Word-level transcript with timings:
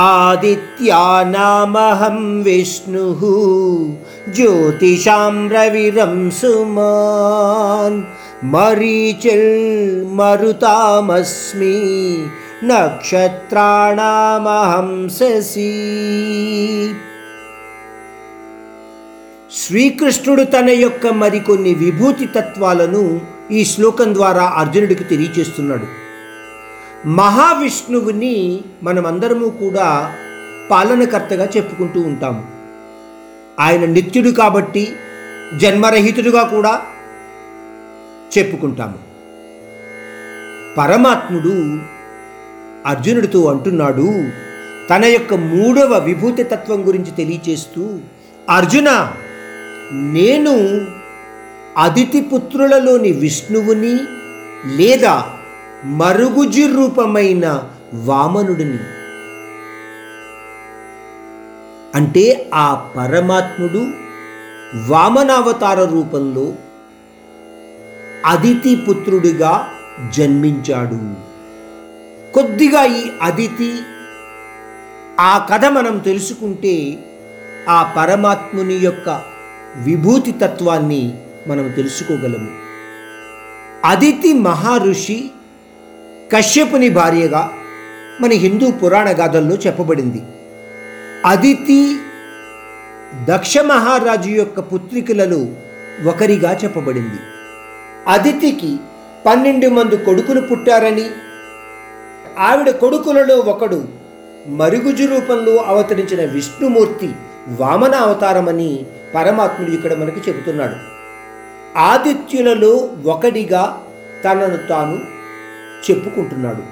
ఆదిత్యానామహం 0.00 1.28
విష్ణు 2.42 3.04
జ్యోతిషాం 4.36 5.36
రవిరం 5.48 6.16
సుమాన్ 6.38 7.98
మరీచిల్ 8.52 9.50
మరుతామస్మి 10.14 11.76
నక్షత్రాణామహం 12.68 13.70
శశి 15.16 15.72
శ్రీకృష్ణుడు 19.58 20.44
తన 20.50 20.68
యొక్క 20.78 21.06
మరికొన్ని 21.18 21.72
విభూతి 21.76 22.26
తత్వాలను 22.34 23.04
ఈ 23.50 23.62
శ్లోకం 23.64 24.10
ద్వారా 24.14 24.44
అర్జునుడికి 24.56 25.04
తెలియచేస్తున్నాడు 25.04 25.86
మహావిష్ణువుని 27.06 28.60
మనమందరము 28.82 29.48
కూడా 29.48 30.14
పాలనకర్తగా 30.70 31.48
చెప్పుకుంటూ 31.56 32.00
ఉంటాము 32.00 32.46
ఆయన 33.60 33.84
నిత్యుడు 33.84 34.30
కాబట్టి 34.30 34.92
జన్మరహితుడుగా 35.56 36.42
కూడా 36.42 36.82
చెప్పుకుంటాము. 38.38 38.98
పరమాత్ముడు 40.78 41.78
అర్జునుడితో 42.86 43.50
అంటున్నాడు 43.50 44.22
తన 44.90 45.04
యొక్క 45.04 45.34
మూడవ 45.34 45.98
విభూతి 45.98 46.42
తత్వం 46.42 46.88
గురించి 46.88 47.10
తెలియచేస్తూ 47.10 47.98
అర్జున 48.50 49.12
నేను 49.92 50.86
అతిథి 51.78 52.20
పుత్రులలోని 52.20 53.12
విష్ణువుని 53.12 53.98
లేదా 54.76 55.37
మరుగుజి 55.84 56.66
రూపమైన 56.66 57.70
వామనుడిని. 57.94 58.78
అంటే 61.94 62.50
ఆ 62.54 62.74
పరమాత్ముడు 62.96 63.86
వామనావతార 64.86 65.84
రూపంలో 65.84 66.52
అదితి 68.26 68.76
పుత్రుడిగా 68.76 69.70
జన్మించాడు. 70.16 71.28
కొద్దిగా 72.32 72.84
ఈ 72.84 73.10
అదితి 73.22 73.78
ఆ 75.20 75.46
కథ 75.50 75.64
మనం 75.64 75.98
తెలుసుకుంటే 75.98 76.98
ఆ 77.68 77.94
పరమాత్ముని 77.96 78.74
యొక్క 78.74 79.22
విభూతి 79.76 80.32
తత్వాన్ని 80.32 81.18
మనం 81.48 81.68
తెలుసుకోగలము. 81.68 82.48
అదితి 83.84 84.32
మహర్షి 84.32 85.30
కశ్యపుని 86.32 86.88
భార్యగా 86.88 87.50
మన 88.20 88.32
హిందూ 88.32 88.70
పురాణ 88.70 89.08
గాథల్లో 89.08 89.56
చెప్పబడింది. 89.56 90.22
అదితి 91.26 91.98
దక్ష 93.24 93.58
మహారాజు 93.58 94.28
యొక్క 94.28 94.60
పుత్రికలలో 94.60 95.46
ఒకరిగా 96.10 96.56
చెప్పబడింది. 96.64 97.18
అదితికి 98.08 98.76
పన్నెండు 99.26 99.68
మంది 99.68 99.96
కొడుకులు 99.96 100.40
పుట్టారని 100.40 101.06
ఆవిడ 102.38 102.70
కొడుకులలో 102.70 103.36
ఒకడు 103.36 103.88
మరుగుజు 104.46 105.04
రూపంలో 105.04 105.56
అవతరించిన 105.56 106.32
విష్ణుమూర్తి 106.32 107.12
వామన 107.48 107.94
అవతారమని 107.94 108.86
పరమాత్ముడు 109.14 109.70
ఇక్కడ 109.70 109.94
మనకి 109.94 110.30
చెబుతున్నాడు. 110.30 110.76
ఆదిత్యులలో 111.78 112.88
ఒకడిగా 113.06 113.82
తనను 114.24 114.56
తాను 114.56 115.17
చెప్పుకుంటున్నాడు. 115.84 116.62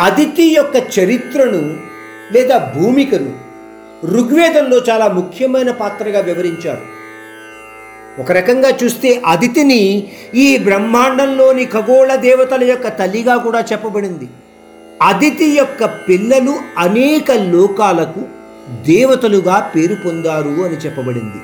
అదితి 0.00 0.44
యొక్క 0.44 0.76
చరిత్రను 0.98 1.62
లేదా 2.32 2.58
భూమికను 2.76 3.32
ఋగ్వేదంలో 4.06 4.78
చాలా 4.90 5.08
ముఖ్యమైన 5.08 5.70
పాత్రగా 5.70 6.20
వివరించారు 6.20 7.00
ఒక 8.20 8.32
రకంగా 8.32 8.70
చూస్తే 8.84 9.22
అదితిని 9.26 10.12
ఈ 10.34 10.56
బ్రహ్మాండంలోని 10.56 11.64
ఖగోళ 11.64 12.14
దేవతల 12.14 12.64
యొక్క 12.64 12.88
తల్లిగా 12.88 13.36
కూడా 13.36 13.60
చెప్పబడింది. 13.72 14.28
అదితి 15.02 15.46
యొక్క 15.46 15.84
పిల్లలు 15.84 16.54
అనేక 16.78 17.30
లోకాలకు 17.32 18.22
దేవతలుగా 18.82 19.72
పేరు 19.76 19.94
పొందారు 19.94 20.54
అని 20.64 20.76
చెప్పబడింది. 20.76 21.40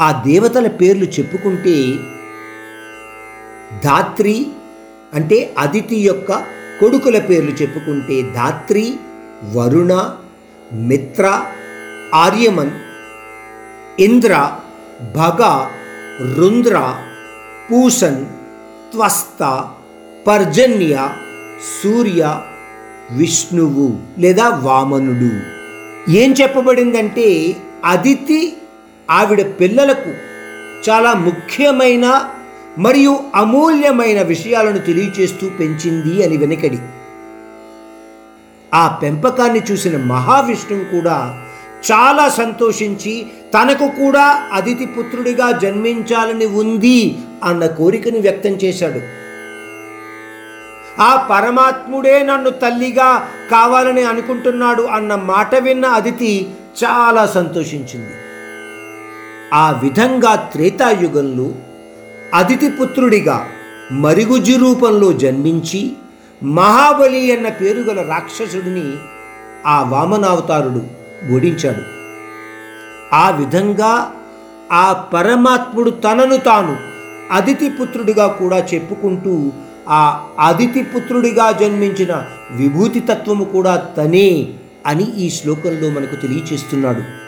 ఆ 0.00 0.22
దేవతల 0.26 0.66
పేర్లు 0.68 1.04
చెప్పుకుంటే 1.04 1.76
ధాత్రి 3.84 4.46
అంటే 5.14 5.54
అదితి 5.58 5.96
యొక్క 5.96 6.32
కొడుకుల 6.80 7.18
పేర్లు 7.18 7.50
చెప్పుకుంటే 7.50 8.22
ధాత్రి 8.22 8.94
వరుణ 9.56 9.92
మిత్ర 10.72 11.24
ఆర్యమన్ 12.14 12.70
ఇంద్ర 14.00 14.52
భగ 15.16 15.42
రుంద్ర 16.34 16.94
పూసన్ 17.70 18.26
త్వస్త 18.92 19.42
పర్జన్య 20.26 21.08
సూర్య 21.82 22.40
విష్ణువు 23.10 23.98
లేదా 24.18 24.48
వామనుడు. 24.48 25.32
ఏం 26.10 26.32
చెప్పబడిందంటే 26.32 27.56
అదితి 27.84 28.56
ఆవిడ 29.10 29.46
పిల్లలకు 29.60 30.12
చాలా 30.90 31.14
ముఖ్యమైన 31.14 32.06
మరియు 32.78 33.18
అమూల్యమైన 33.34 34.22
విషయాలను 34.22 34.78
తెలియచేస్తూ 34.78 35.48
పెంచింది 35.48 36.24
అని 36.24 36.36
వెనకడి. 36.36 36.78
ఆ 38.74 38.98
పెంపకాన్ని 39.02 39.62
చూసిన 39.70 40.04
మహావిష్ణువు 40.04 40.84
కూడా 40.84 41.46
చాలా 41.92 42.28
సంతోషించి 42.28 43.26
తనకు 43.54 43.88
కూడా 43.88 44.48
అతిథి 44.52 44.86
పుత్రుడిగా 44.86 45.58
జన్మించాలని 45.58 46.46
ఉంది 46.46 47.18
అన్న 47.44 47.66
కోరికను 47.66 48.18
వ్యక్తం 48.18 48.50
చేశాడు. 48.50 49.00
ఆ 51.02 51.28
పరమాత్ముడే 51.30 52.22
నన్ను 52.22 52.50
తల్లిగా 52.50 53.28
కావాలని 53.50 54.02
అనుకుంటున్నాడు 54.02 54.82
అన్న 54.82 55.14
మాట 55.14 55.54
విన్న 55.54 55.86
అదితి 55.86 56.48
చాలా 56.84 57.26
సంతోషించింది. 57.26 58.14
ఆ 59.54 59.80
విధంగా 59.82 60.34
త్రేతాయుగంలో 60.34 61.52
అదితి 62.34 62.70
పుత్రుడిగా 62.70 63.46
మరుగుజి 63.92 64.56
రూపంలో 64.56 65.12
జన్మించి 65.12 65.92
మహాబలి 66.42 67.32
అన్న 67.32 67.48
పేరు 67.48 67.80
గల 67.80 68.08
రాక్షసుడిని 68.08 68.92
ఆ 69.66 69.82
వామనావతారుడు 69.82 70.82
ఓడించాడు. 71.34 71.82
ఆ 73.14 73.30
విధంగా 73.30 74.12
ఆ 74.72 74.92
పరమాత్ముడు 74.92 75.90
తనను 75.90 76.36
తాను 76.36 76.76
అదితి 77.32 77.70
పుత్రుడిగా 77.70 78.26
కూడా 78.26 78.58
చెప్పుకుంటూ 78.58 79.52
ఆ 79.88 80.20
అతిథి 80.38 80.82
పుత్రుడిగా 80.82 81.50
జన్మించిన 81.50 82.24
విభూతి 82.50 83.00
తత్వము 83.00 83.44
కూడా 83.44 83.76
తనే 83.76 84.48
అని 84.86 85.16
ఈ 85.16 85.30
శ్లోకంలో 85.30 85.90
మనకు 85.90 86.16
తెలియచేస్తున్నాడు. 86.16 87.19